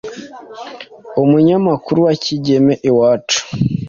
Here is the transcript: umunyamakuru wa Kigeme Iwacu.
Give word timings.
umunyamakuru 1.21 1.97
wa 2.05 2.13
Kigeme 2.23 2.73
Iwacu. 2.89 3.39